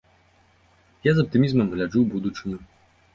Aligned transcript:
Я 1.07 1.11
з 1.17 1.23
аптымізмам 1.25 1.67
гляджу 1.73 1.99
ў 2.01 2.05
будучыню! 2.15 2.59